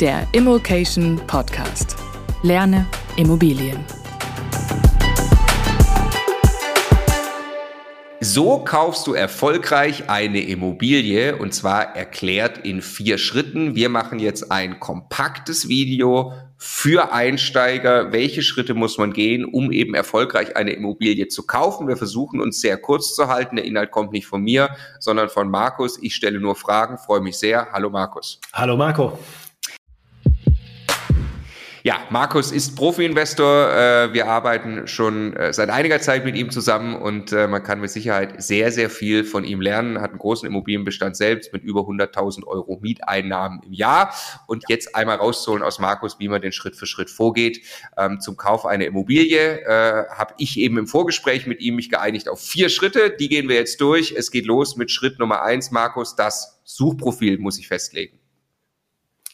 [0.00, 1.96] Der Immokation Podcast.
[2.42, 3.78] Lerne Immobilien.
[8.20, 13.76] So kaufst du erfolgreich eine Immobilie und zwar erklärt in vier Schritten.
[13.76, 18.10] Wir machen jetzt ein kompaktes Video für Einsteiger.
[18.12, 21.86] Welche Schritte muss man gehen, um eben erfolgreich eine Immobilie zu kaufen?
[21.86, 23.56] Wir versuchen uns sehr kurz zu halten.
[23.56, 26.02] Der Inhalt kommt nicht von mir, sondern von Markus.
[26.02, 27.68] Ich stelle nur Fragen, freue mich sehr.
[27.70, 28.40] Hallo Markus.
[28.52, 29.18] Hallo Marco.
[31.86, 33.70] Ja, Markus ist Profi-Investor.
[33.70, 37.78] Äh, wir arbeiten schon äh, seit einiger Zeit mit ihm zusammen und äh, man kann
[37.78, 40.00] mit Sicherheit sehr, sehr viel von ihm lernen.
[40.00, 44.14] Hat einen großen Immobilienbestand selbst mit über 100.000 Euro Mieteinnahmen im Jahr.
[44.46, 47.60] Und jetzt einmal rauszuholen aus Markus, wie man den Schritt für Schritt vorgeht.
[47.98, 52.30] Ähm, zum Kauf einer Immobilie äh, habe ich eben im Vorgespräch mit ihm mich geeinigt
[52.30, 53.10] auf vier Schritte.
[53.10, 54.14] Die gehen wir jetzt durch.
[54.16, 56.16] Es geht los mit Schritt Nummer eins, Markus.
[56.16, 58.23] Das Suchprofil muss ich festlegen.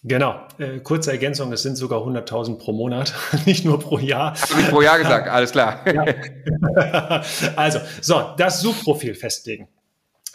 [0.03, 3.13] Genau, äh, kurze Ergänzung, es sind sogar 100.000 pro Monat,
[3.45, 4.33] nicht nur pro Jahr.
[4.33, 5.85] Hast du nicht pro Jahr gesagt, alles klar.
[5.87, 7.23] Ja.
[7.57, 9.69] also, so, das Suchprofil festlegen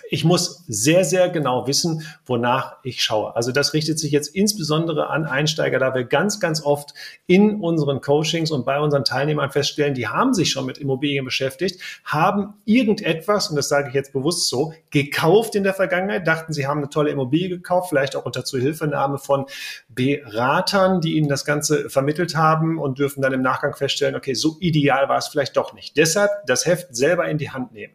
[0.09, 3.35] ich muss sehr, sehr genau wissen, wonach ich schaue.
[3.35, 6.93] Also das richtet sich jetzt insbesondere an Einsteiger, da wir ganz, ganz oft
[7.27, 11.81] in unseren Coachings und bei unseren Teilnehmern feststellen, die haben sich schon mit Immobilien beschäftigt,
[12.03, 16.67] haben irgendetwas, und das sage ich jetzt bewusst so, gekauft in der Vergangenheit, dachten, sie
[16.67, 19.45] haben eine tolle Immobilie gekauft, vielleicht auch unter Zuhilfenahme von
[19.89, 24.57] Beratern, die ihnen das Ganze vermittelt haben und dürfen dann im Nachgang feststellen, okay, so
[24.59, 25.97] ideal war es vielleicht doch nicht.
[25.97, 27.93] Deshalb das Heft selber in die Hand nehmen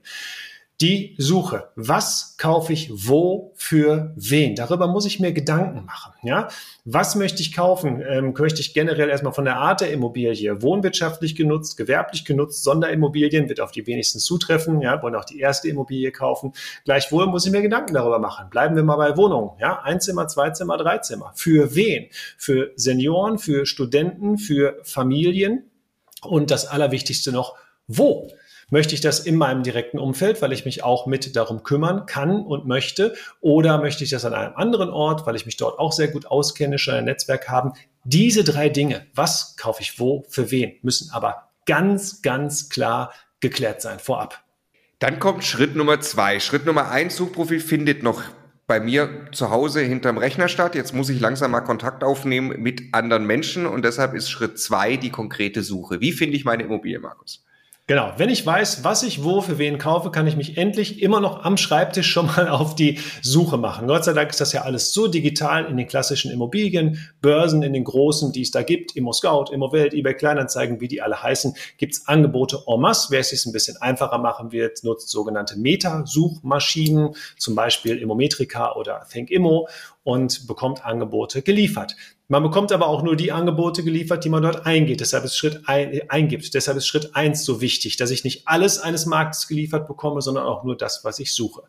[0.80, 1.68] die Suche.
[1.76, 4.54] Was kaufe ich wo für wen?
[4.54, 6.12] Darüber muss ich mir Gedanken machen.
[6.22, 6.48] Ja,
[6.86, 8.02] was möchte ich kaufen?
[8.08, 13.48] Ähm, möchte ich generell erstmal von der Art der Immobilie wohnwirtschaftlich genutzt, gewerblich genutzt, Sonderimmobilien
[13.48, 14.80] wird auf die wenigsten zutreffen.
[14.80, 16.52] Ja, wollen auch die erste Immobilie kaufen.
[16.84, 18.48] Gleichwohl muss ich mir Gedanken darüber machen.
[18.48, 19.50] Bleiben wir mal bei Wohnungen.
[19.60, 21.33] Ja, ein Zimmer, zwei Zimmer, drei Zimmer.
[21.34, 22.09] Für wen?
[22.38, 25.71] Für Senioren, für Studenten, für Familien
[26.22, 27.56] und das Allerwichtigste noch,
[27.86, 28.30] wo?
[28.71, 32.41] Möchte ich das in meinem direkten Umfeld, weil ich mich auch mit darum kümmern kann
[32.47, 33.15] und möchte?
[33.41, 36.27] Oder möchte ich das an einem anderen Ort, weil ich mich dort auch sehr gut
[36.27, 37.72] auskenne, schon ein Netzwerk haben?
[38.05, 43.83] Diese drei Dinge, was kaufe ich wo, für wen, müssen aber ganz, ganz klar geklärt
[43.83, 44.43] sein vorab.
[45.01, 46.39] Dann kommt Schritt Nummer zwei.
[46.39, 48.22] Schritt Nummer eins, Suchprofil findet noch
[48.69, 50.77] bei mir zu Hause hinterm Rechner statt.
[50.77, 54.97] Jetzt muss ich langsam mal Kontakt aufnehmen mit anderen Menschen und deshalb ist Schritt zwei
[54.97, 56.01] die konkrete Suche.
[56.01, 57.45] Wie finde ich meine Immobilie, Markus?
[57.91, 61.19] Genau, wenn ich weiß, was ich wo für wen kaufe, kann ich mich endlich immer
[61.19, 63.89] noch am Schreibtisch schon mal auf die Suche machen.
[63.89, 67.72] Gott sei Dank ist das ja alles so digital in den klassischen Immobilien, Börsen, in
[67.72, 71.21] den großen, die es da gibt, Immo Scout, Immo Welt, eBay Kleinanzeigen, wie die alle
[71.21, 73.09] heißen, gibt es Angebote en masse.
[73.10, 79.04] Wer es sich ein bisschen einfacher machen will, nutzt sogenannte Meta-Suchmaschinen, zum Beispiel Immometrica oder
[79.10, 79.69] ThinkImmo
[80.04, 81.97] und bekommt Angebote geliefert.
[82.30, 85.00] Man bekommt aber auch nur die Angebote geliefert, die man dort eingeht.
[85.00, 86.54] Deshalb ist Schritt ein, eingibt.
[86.54, 90.44] Deshalb ist Schritt eins so wichtig, dass ich nicht alles eines Marktes geliefert bekomme, sondern
[90.44, 91.62] auch nur das, was ich suche.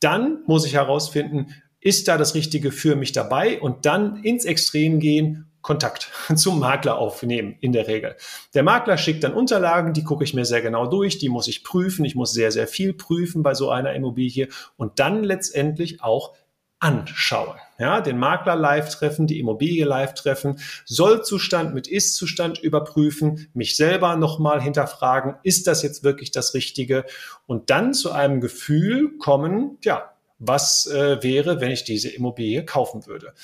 [0.00, 4.98] Dann muss ich herausfinden, ist da das Richtige für mich dabei und dann ins Extrem
[4.98, 8.16] gehen Kontakt zum Makler aufnehmen, in der Regel.
[8.54, 11.62] Der Makler schickt dann Unterlagen, die gucke ich mir sehr genau durch, die muss ich
[11.62, 16.34] prüfen, ich muss sehr, sehr viel prüfen bei so einer Immobilie und dann letztendlich auch
[16.80, 17.56] anschauen.
[17.78, 24.16] Ja, den Makler live treffen, die Immobilie live treffen, Sollzustand mit Ist-Zustand überprüfen, mich selber
[24.16, 27.04] nochmal hinterfragen, ist das jetzt wirklich das Richtige?
[27.46, 30.10] Und dann zu einem Gefühl kommen, ja,
[30.40, 33.34] was äh, wäre, wenn ich diese Immobilie kaufen würde.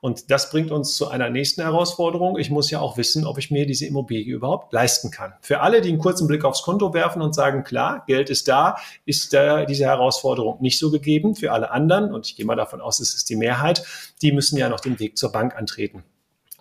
[0.00, 2.38] Und das bringt uns zu einer nächsten Herausforderung.
[2.38, 5.34] Ich muss ja auch wissen, ob ich mir diese Immobilie überhaupt leisten kann.
[5.40, 8.76] Für alle, die einen kurzen Blick aufs Konto werfen und sagen, klar, Geld ist da,
[9.04, 11.36] ist da diese Herausforderung nicht so gegeben.
[11.36, 13.84] Für alle anderen, und ich gehe mal davon aus, es ist die Mehrheit,
[14.22, 16.04] die müssen ja noch den Weg zur Bank antreten.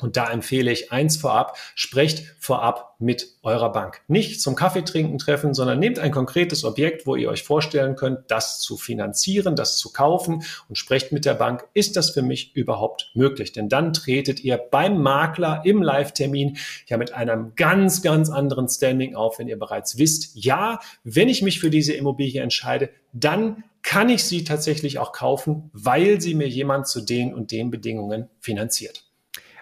[0.05, 4.01] Und da empfehle ich eins vorab, sprecht vorab mit eurer Bank.
[4.07, 8.59] Nicht zum Kaffeetrinken treffen, sondern nehmt ein konkretes Objekt, wo ihr euch vorstellen könnt, das
[8.59, 13.09] zu finanzieren, das zu kaufen und sprecht mit der Bank, ist das für mich überhaupt
[13.15, 13.51] möglich?
[13.51, 19.15] Denn dann tretet ihr beim Makler im Live-Termin ja mit einem ganz, ganz anderen Standing
[19.15, 24.09] auf, wenn ihr bereits wisst, ja, wenn ich mich für diese Immobilie entscheide, dann kann
[24.09, 29.04] ich sie tatsächlich auch kaufen, weil sie mir jemand zu den und den Bedingungen finanziert.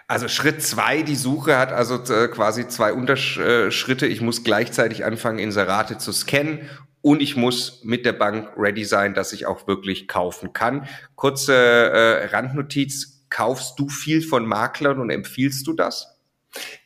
[0.06, 4.06] Also Schritt zwei, die Suche hat also äh, quasi zwei Unterschritte.
[4.06, 6.68] Ich muss gleichzeitig anfangen, Inserate zu scannen
[7.00, 10.86] und ich muss mit der Bank ready sein, dass ich auch wirklich kaufen kann.
[11.16, 13.12] Kurze äh, Randnotiz.
[13.30, 16.20] Kaufst du viel von Maklern und empfiehlst du das?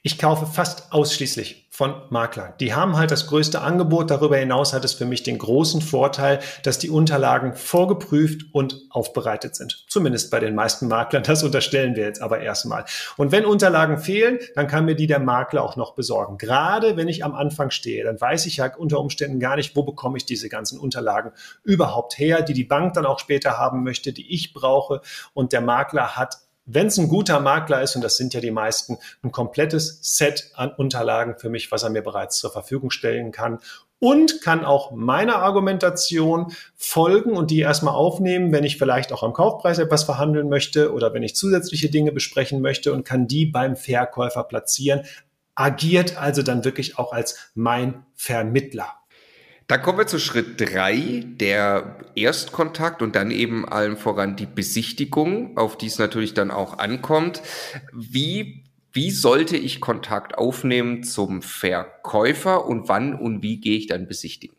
[0.03, 2.55] Ich kaufe fast ausschließlich von Maklern.
[2.59, 4.11] Die haben halt das größte Angebot.
[4.11, 9.55] Darüber hinaus hat es für mich den großen Vorteil, dass die Unterlagen vorgeprüft und aufbereitet
[9.55, 9.85] sind.
[9.89, 11.23] Zumindest bei den meisten Maklern.
[11.23, 12.85] Das unterstellen wir jetzt aber erstmal.
[13.17, 16.37] Und wenn Unterlagen fehlen, dann kann mir die der Makler auch noch besorgen.
[16.37, 19.85] Gerade wenn ich am Anfang stehe, dann weiß ich ja unter Umständen gar nicht, wo
[19.85, 21.31] bekomme ich diese ganzen Unterlagen
[21.63, 25.01] überhaupt her, die die Bank dann auch später haben möchte, die ich brauche.
[25.33, 28.51] Und der Makler hat wenn es ein guter Makler ist, und das sind ja die
[28.51, 33.33] meisten, ein komplettes Set an Unterlagen für mich, was er mir bereits zur Verfügung stellen
[33.33, 33.59] kann
[34.01, 39.33] und kann auch meiner Argumentation folgen und die erstmal aufnehmen, wenn ich vielleicht auch am
[39.33, 43.75] Kaufpreis etwas verhandeln möchte oder wenn ich zusätzliche Dinge besprechen möchte und kann die beim
[43.75, 45.03] Verkäufer platzieren,
[45.55, 48.98] agiert also dann wirklich auch als mein Vermittler.
[49.69, 55.59] Dann kommen wir zu Schritt drei, der Erstkontakt und dann eben allem voran die Besichtigung,
[55.59, 57.43] auf die es natürlich dann auch ankommt.
[57.93, 64.09] Wie, wie sollte ich Kontakt aufnehmen zum Verkäufer und wann und wie gehe ich dann
[64.09, 64.58] besichtigen?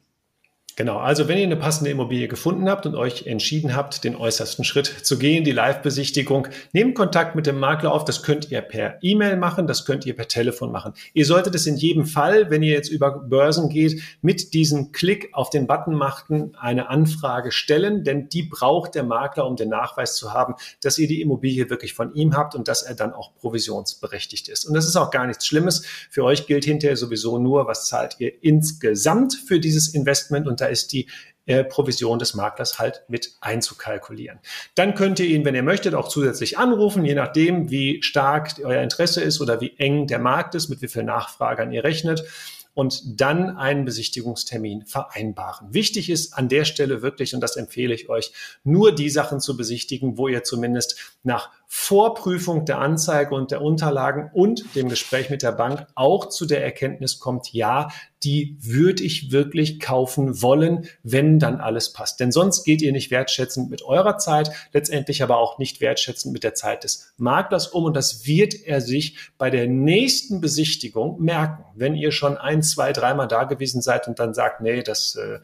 [0.79, 4.63] Genau, also wenn ihr eine passende Immobilie gefunden habt und euch entschieden habt, den äußersten
[4.63, 8.05] Schritt zu gehen, die Live-Besichtigung, nehmt Kontakt mit dem Makler auf.
[8.05, 10.93] Das könnt ihr per E-Mail machen, das könnt ihr per Telefon machen.
[11.11, 15.27] Ihr solltet es in jedem Fall, wenn ihr jetzt über Börsen geht, mit diesem Klick
[15.33, 20.15] auf den Button machten, eine Anfrage stellen, denn die braucht der Makler, um den Nachweis
[20.15, 23.35] zu haben, dass ihr die Immobilie wirklich von ihm habt und dass er dann auch
[23.35, 24.63] provisionsberechtigt ist.
[24.63, 25.83] Und das ist auch gar nichts Schlimmes.
[26.09, 30.93] Für euch gilt hinterher sowieso nur, was zahlt ihr insgesamt für dieses Investment da ist
[30.93, 31.07] die
[31.45, 34.39] äh, Provision des Maklers halt mit einzukalkulieren.
[34.75, 38.83] Dann könnt ihr ihn, wenn ihr möchtet, auch zusätzlich anrufen, je nachdem, wie stark euer
[38.83, 42.23] Interesse ist oder wie eng der Markt ist, mit wie viel Nachfragern ihr rechnet
[42.75, 45.73] und dann einen Besichtigungstermin vereinbaren.
[45.73, 48.31] Wichtig ist an der Stelle wirklich, und das empfehle ich euch,
[48.63, 54.31] nur die Sachen zu besichtigen, wo ihr zumindest nach Vorprüfung der Anzeige und der Unterlagen
[54.33, 57.89] und dem Gespräch mit der Bank auch zu der Erkenntnis kommt, ja,
[58.23, 62.19] die würde ich wirklich kaufen wollen, wenn dann alles passt.
[62.19, 66.43] Denn sonst geht ihr nicht wertschätzend mit eurer Zeit, letztendlich aber auch nicht wertschätzend mit
[66.43, 67.83] der Zeit des Maklers um.
[67.83, 71.63] Und das wird er sich bei der nächsten Besichtigung merken.
[71.75, 75.37] Wenn ihr schon ein, zwei, dreimal da gewesen seid und dann sagt, nee, das äh,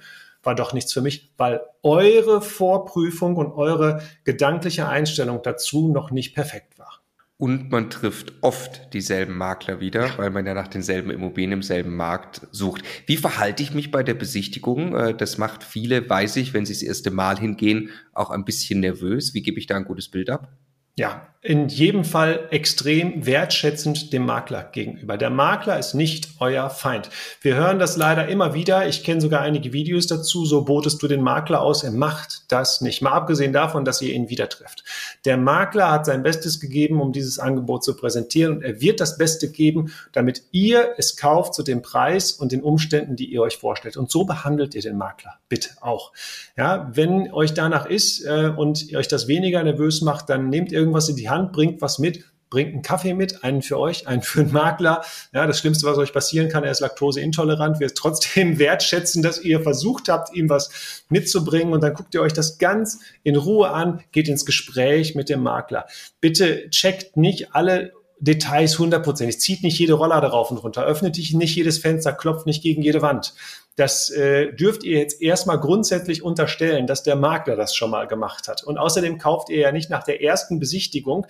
[0.46, 6.34] war doch nichts für mich, weil eure Vorprüfung und eure gedankliche Einstellung dazu noch nicht
[6.34, 7.02] perfekt war.
[7.38, 11.94] Und man trifft oft dieselben Makler wieder, weil man ja nach denselben Immobilien im selben
[11.96, 12.84] Markt sucht.
[13.08, 14.96] Wie verhalte ich mich bei der Besichtigung?
[14.96, 18.80] Äh, das macht viele, weiß ich, wenn sie das erste Mal hingehen, auch ein bisschen
[18.80, 19.34] nervös.
[19.34, 20.50] Wie gebe ich da ein gutes Bild ab?
[20.96, 25.16] Ja, in jedem Fall extrem wertschätzend dem Makler gegenüber.
[25.16, 27.12] Der Makler ist nicht euer Feind.
[27.42, 28.88] Wir hören das leider immer wieder.
[28.88, 30.44] Ich kenne sogar einige Videos dazu.
[30.44, 31.84] So botest du den Makler aus.
[31.84, 33.04] Er macht das nicht.
[33.04, 34.84] Mal abgesehen davon, dass ihr ihn wieder trifft.
[35.24, 39.20] Der Makler hat sein Bestes gegeben, um dieses Angebot zu präsentieren und er wird das
[39.20, 43.58] Beste geben, damit ihr es kauft zu dem Preis und den Umständen, die ihr euch
[43.58, 43.98] vorstellt.
[43.98, 45.36] Und so behandelt ihr den Makler.
[45.48, 46.12] Bitte auch.
[46.58, 50.72] Ja, wenn euch danach ist äh, und ihr euch das weniger nervös macht, dann nehmt
[50.86, 54.22] irgendwas in die Hand bringt was mit, bringt einen Kaffee mit, einen für euch, einen
[54.22, 55.04] für einen Makler.
[55.34, 57.80] Ja, das Schlimmste, was euch passieren kann, er ist laktoseintolerant.
[57.80, 61.74] Wir trotzdem wertschätzen, dass ihr versucht habt, ihm was mitzubringen.
[61.74, 65.42] Und dann guckt ihr euch das ganz in Ruhe an, geht ins Gespräch mit dem
[65.42, 65.88] Makler.
[66.22, 69.40] Bitte checkt nicht alle Details hundertprozentig.
[69.40, 70.86] Zieht nicht jede Roller darauf und runter.
[70.86, 73.34] Öffnet nicht jedes Fenster, klopft nicht gegen jede Wand.
[73.76, 78.48] Das äh, dürft ihr jetzt erstmal grundsätzlich unterstellen, dass der Makler das schon mal gemacht
[78.48, 78.64] hat.
[78.64, 81.28] Und außerdem kauft ihr ja nicht nach der ersten Besichtigung,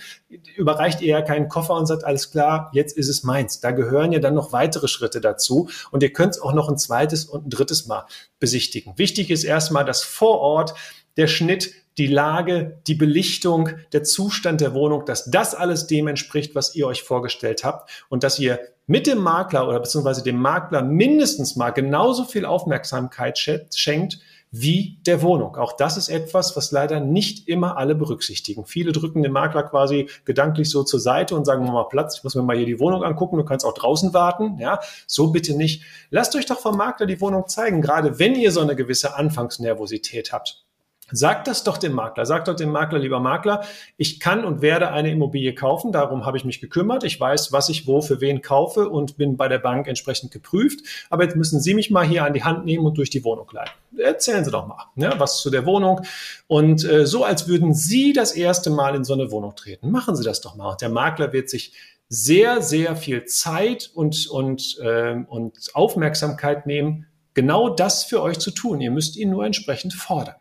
[0.56, 3.62] überreicht ihr ja keinen Koffer und sagt, alles klar, jetzt ist es meins.
[3.62, 5.70] Da gehören ja dann noch weitere Schritte dazu.
[5.90, 8.06] Und ihr könnt es auch noch ein zweites und ein drittes Mal
[8.40, 8.94] besichtigen.
[8.98, 10.76] Wichtig ist erstmal, dass vor Ort
[11.18, 16.56] der Schnitt die Lage, die Belichtung, der Zustand der Wohnung, dass das alles dem entspricht,
[16.56, 20.84] was ihr euch vorgestellt habt und dass ihr mit dem Makler oder beziehungsweise dem Makler
[20.84, 23.40] mindestens mal genauso viel Aufmerksamkeit
[23.74, 24.20] schenkt
[24.52, 25.58] wie der Wohnung.
[25.58, 28.66] Auch das ist etwas, was leider nicht immer alle berücksichtigen.
[28.66, 32.36] Viele drücken den Makler quasi gedanklich so zur Seite und sagen, mal Platz, ich muss
[32.36, 34.58] mir mal hier die Wohnung angucken, du kannst auch draußen warten.
[34.60, 35.84] Ja, so bitte nicht.
[36.10, 40.32] Lasst euch doch vom Makler die Wohnung zeigen, gerade wenn ihr so eine gewisse Anfangsnervosität
[40.32, 40.65] habt.
[41.12, 42.26] Sagt das doch dem Makler.
[42.26, 43.64] Sagt doch dem Makler, lieber Makler,
[43.96, 45.92] ich kann und werde eine Immobilie kaufen.
[45.92, 47.04] Darum habe ich mich gekümmert.
[47.04, 50.80] Ich weiß, was ich wo für wen kaufe und bin bei der Bank entsprechend geprüft.
[51.12, 53.48] Aber jetzt müssen Sie mich mal hier an die Hand nehmen und durch die Wohnung
[53.52, 53.72] leiten.
[54.00, 56.02] Erzählen Sie doch mal ne, was zu der Wohnung.
[56.48, 59.92] Und äh, so, als würden Sie das erste Mal in so eine Wohnung treten.
[59.92, 60.76] Machen Sie das doch mal.
[60.82, 61.74] Der Makler wird sich
[62.10, 68.50] sehr, sehr viel Zeit und, und, äh, und Aufmerksamkeit nehmen, genau das für euch zu
[68.50, 68.82] tun.
[68.82, 70.36] Ihr müsst ihn nur entsprechend fordern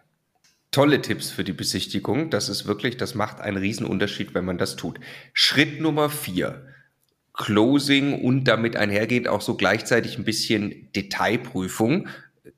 [0.74, 2.30] tolle Tipps für die Besichtigung.
[2.30, 4.98] Das ist wirklich, das macht einen Riesenunterschied, wenn man das tut.
[5.32, 6.66] Schritt Nummer vier.
[7.32, 12.08] Closing und damit einhergeht auch so gleichzeitig ein bisschen Detailprüfung.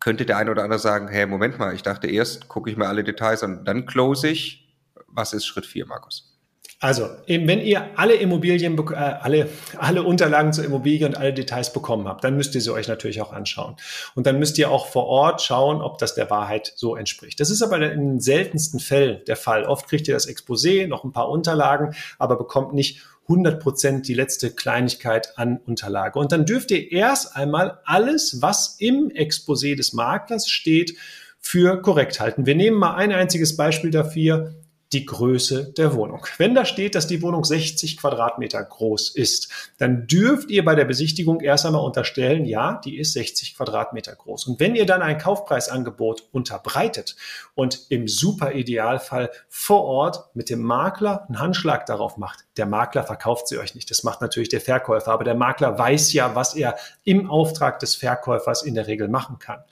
[0.00, 2.88] Könnte der eine oder andere sagen, hey, Moment mal, ich dachte erst gucke ich mir
[2.88, 4.74] alle Details an, dann close ich.
[5.08, 6.35] Was ist Schritt vier, Markus?
[6.78, 12.06] Also, wenn ihr alle Immobilien, äh, alle, alle Unterlagen zur Immobilie und alle Details bekommen
[12.06, 13.76] habt, dann müsst ihr sie euch natürlich auch anschauen.
[14.14, 17.40] Und dann müsst ihr auch vor Ort schauen, ob das der Wahrheit so entspricht.
[17.40, 19.64] Das ist aber in den seltensten Fällen der Fall.
[19.64, 24.14] Oft kriegt ihr das Exposé, noch ein paar Unterlagen, aber bekommt nicht 100 Prozent die
[24.14, 26.18] letzte Kleinigkeit an Unterlage.
[26.18, 30.94] Und dann dürft ihr erst einmal alles, was im Exposé des Maklers steht,
[31.40, 32.44] für korrekt halten.
[32.44, 34.54] Wir nehmen mal ein einziges Beispiel dafür
[34.92, 36.26] die Größe der Wohnung.
[36.38, 40.84] Wenn da steht, dass die Wohnung 60 Quadratmeter groß ist, dann dürft ihr bei der
[40.84, 44.46] Besichtigung erst einmal unterstellen, ja, die ist 60 Quadratmeter groß.
[44.46, 47.16] Und wenn ihr dann ein Kaufpreisangebot unterbreitet
[47.54, 53.02] und im super Idealfall vor Ort mit dem Makler einen Handschlag darauf macht, der Makler
[53.02, 53.90] verkauft sie euch nicht.
[53.90, 57.96] Das macht natürlich der Verkäufer, aber der Makler weiß ja, was er im Auftrag des
[57.96, 59.64] Verkäufers in der Regel machen kann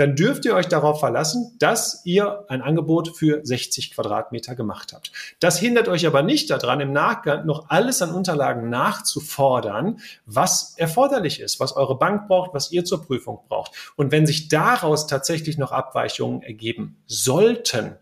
[0.00, 5.12] dann dürft ihr euch darauf verlassen, dass ihr ein Angebot für 60 Quadratmeter gemacht habt.
[5.40, 11.40] Das hindert euch aber nicht daran, im Nachgang noch alles an Unterlagen nachzufordern, was erforderlich
[11.40, 13.72] ist, was eure Bank braucht, was ihr zur Prüfung braucht.
[13.96, 17.96] Und wenn sich daraus tatsächlich noch Abweichungen ergeben sollten,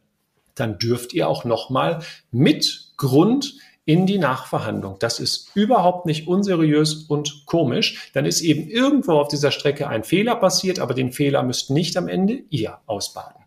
[0.55, 1.99] dann dürft ihr auch nochmal
[2.31, 3.55] mit Grund
[3.89, 4.97] in die Nachverhandlung.
[4.99, 8.11] Das ist überhaupt nicht unseriös und komisch.
[8.13, 11.97] Dann ist eben irgendwo auf dieser Strecke ein Fehler passiert, aber den Fehler müsst nicht
[11.97, 13.43] am Ende ihr ausbaden.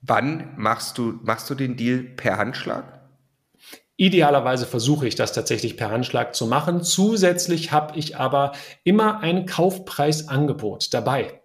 [0.00, 3.00] Wann machst du, machst du den Deal per Handschlag?
[3.96, 6.84] Idealerweise versuche ich das tatsächlich per Handschlag zu machen.
[6.84, 8.52] Zusätzlich habe ich aber
[8.84, 11.39] immer ein Kaufpreisangebot dabei.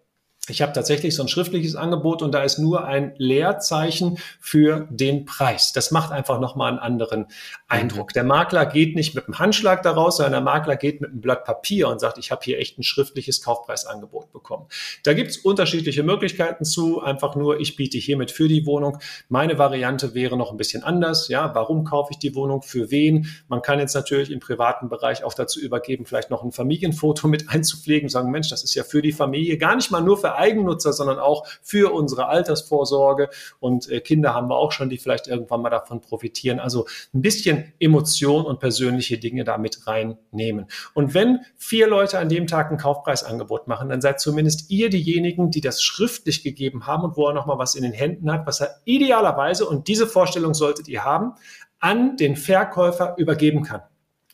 [0.49, 5.25] Ich habe tatsächlich so ein schriftliches Angebot und da ist nur ein Leerzeichen für den
[5.25, 5.73] Preis.
[5.73, 7.27] Das macht einfach nochmal einen anderen
[7.67, 8.13] Eindruck.
[8.13, 11.45] Der Makler geht nicht mit einem Handschlag daraus, sondern der Makler geht mit einem Blatt
[11.45, 14.67] Papier und sagt, ich habe hier echt ein schriftliches Kaufpreisangebot bekommen.
[15.03, 17.01] Da gibt's unterschiedliche Möglichkeiten zu.
[17.01, 18.99] Einfach nur, ich biete hiermit für die Wohnung.
[19.29, 21.27] Meine Variante wäre noch ein bisschen anders.
[21.27, 22.61] Ja, warum kaufe ich die Wohnung?
[22.61, 23.27] Für wen?
[23.47, 27.49] Man kann jetzt natürlich im privaten Bereich auch dazu übergeben, vielleicht noch ein Familienfoto mit
[27.49, 30.93] einzupflegen, sagen, Mensch, das ist ja für die Familie gar nicht mal nur für Eigennutzer,
[30.93, 33.29] sondern auch für unsere Altersvorsorge.
[33.59, 36.59] Und äh, Kinder haben wir auch schon, die vielleicht irgendwann mal davon profitieren.
[36.59, 40.67] Also ein bisschen Emotion und persönliche Dinge da mit reinnehmen.
[40.93, 45.51] Und wenn vier Leute an dem Tag ein Kaufpreisangebot machen, dann seid zumindest ihr diejenigen,
[45.51, 48.61] die das schriftlich gegeben haben und wo er nochmal was in den Händen hat, was
[48.61, 51.33] er idealerweise, und diese Vorstellung solltet ihr haben,
[51.79, 53.81] an den Verkäufer übergeben kann.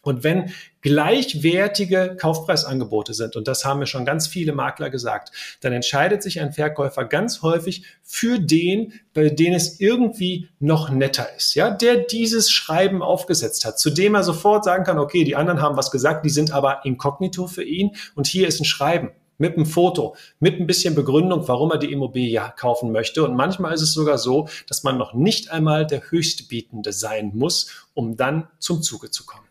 [0.04, 5.32] Und wenn gleichwertige Kaufpreisangebote sind, und das haben mir schon ganz viele Makler gesagt,
[5.62, 11.28] dann entscheidet sich ein Verkäufer ganz häufig für den, bei dem es irgendwie noch netter
[11.36, 15.36] ist, ja, der dieses Schreiben aufgesetzt hat, zu dem er sofort sagen kann, okay, die
[15.36, 19.12] anderen haben was gesagt, die sind aber inkognito für ihn und hier ist ein Schreiben
[19.38, 23.24] mit einem Foto, mit ein bisschen Begründung, warum er die Immobilie kaufen möchte.
[23.24, 27.88] Und manchmal ist es sogar so, dass man noch nicht einmal der Höchstbietende sein muss,
[27.96, 29.51] um dann zum Zuge zu kommen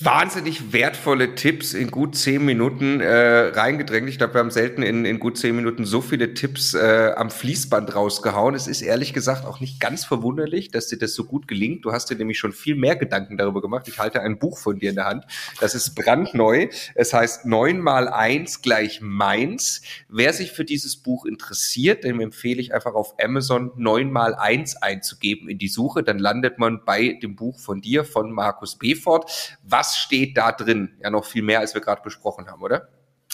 [0.00, 4.08] wahnsinnig wertvolle Tipps in gut zehn Minuten äh, reingedrängt.
[4.08, 7.30] Ich glaube, wir haben selten in, in gut zehn Minuten so viele Tipps äh, am
[7.30, 8.54] Fließband rausgehauen.
[8.54, 11.84] Es ist ehrlich gesagt auch nicht ganz verwunderlich, dass dir das so gut gelingt.
[11.84, 13.88] Du hast dir nämlich schon viel mehr Gedanken darüber gemacht.
[13.88, 15.24] Ich halte ein Buch von dir in der Hand.
[15.60, 16.68] Das ist brandneu.
[16.94, 19.82] Es heißt 9 mal 1 gleich meins.
[20.08, 24.76] Wer sich für dieses Buch interessiert, dem empfehle ich einfach auf Amazon 9 mal 1
[24.76, 26.04] einzugeben in die Suche.
[26.04, 29.58] Dann landet man bei dem Buch von dir, von Markus Befort.
[29.64, 30.98] Was was steht da drin?
[31.02, 32.88] Ja, noch viel mehr, als wir gerade besprochen haben, oder?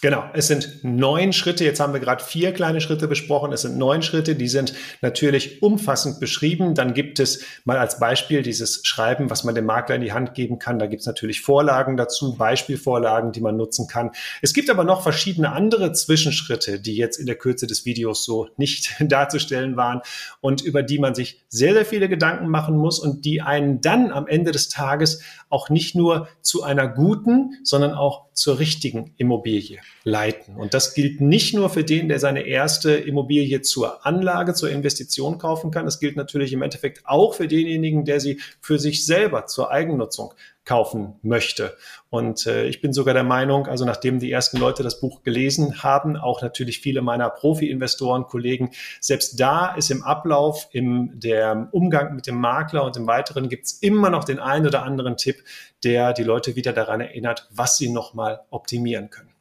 [0.04, 1.64] Genau, es sind neun Schritte.
[1.64, 3.54] Jetzt haben wir gerade vier kleine Schritte besprochen.
[3.54, 6.74] Es sind neun Schritte, die sind natürlich umfassend beschrieben.
[6.74, 10.34] Dann gibt es mal als Beispiel dieses Schreiben, was man dem Makler in die Hand
[10.34, 10.78] geben kann.
[10.78, 14.10] Da gibt es natürlich Vorlagen dazu, Beispielvorlagen, die man nutzen kann.
[14.42, 18.48] Es gibt aber noch verschiedene andere Zwischenschritte, die jetzt in der Kürze des Videos so
[18.58, 20.02] nicht darzustellen waren
[20.42, 24.12] und über die man sich sehr, sehr viele Gedanken machen muss und die einen dann
[24.12, 29.80] am Ende des Tages auch nicht nur zu einer guten, sondern auch zur richtigen Immobilie
[30.02, 30.56] leiten.
[30.56, 35.38] Und das gilt nicht nur für den, der seine erste Immobilie zur Anlage, zur Investition
[35.38, 35.86] kaufen kann.
[35.86, 40.34] Es gilt natürlich im Endeffekt auch für denjenigen, der sie für sich selber zur Eigennutzung
[40.64, 41.76] kaufen möchte.
[42.10, 45.82] Und äh, ich bin sogar der Meinung, also nachdem die ersten Leute das Buch gelesen
[45.82, 48.70] haben, auch natürlich viele meiner Profi-Investoren, Kollegen,
[49.00, 53.66] selbst da ist im Ablauf, im der Umgang mit dem Makler und im Weiteren gibt
[53.66, 55.44] es immer noch den einen oder anderen Tipp,
[55.82, 59.33] der die Leute wieder daran erinnert, was sie nochmal optimieren können.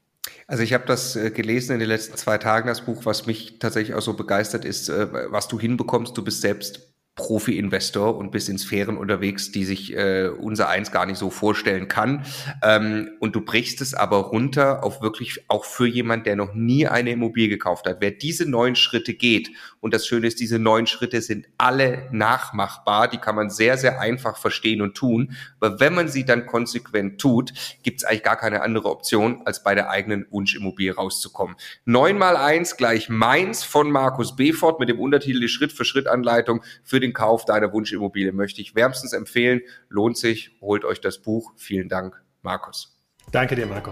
[0.48, 3.60] Also ich habe das äh, gelesen in den letzten zwei Tagen, das Buch, was mich
[3.60, 6.18] tatsächlich auch so begeistert ist, äh, was du hinbekommst.
[6.18, 11.06] Du bist selbst Profi-Investor und bist in Sphären unterwegs, die sich äh, unser eins gar
[11.06, 12.26] nicht so vorstellen kann.
[12.64, 16.88] Ähm, und du brichst es aber runter auf wirklich auch für jemand, der noch nie
[16.88, 17.98] eine Immobilie gekauft hat.
[18.00, 19.52] Wer diese neun Schritte geht,
[19.84, 24.00] und das Schöne ist, diese neun Schritte sind alle nachmachbar, die kann man sehr, sehr
[24.00, 25.36] einfach verstehen und tun.
[25.60, 27.52] Aber wenn man sie dann konsequent tut,
[27.84, 31.58] gibt es eigentlich gar keine andere Option, als bei der eigenen Wunschimmobilie rauszukommen.
[31.84, 37.14] Neun mal eins gleich meins von Markus Befort mit dem Untertitel die Schritt-für-Schritt-Anleitung für den
[37.14, 39.62] Kauf deiner Wunschimmobilie möchte ich wärmstens empfehlen.
[39.90, 41.54] Lohnt sich, holt euch das Buch.
[41.58, 42.98] Vielen Dank, Markus.
[43.32, 43.92] Danke dir, Marco.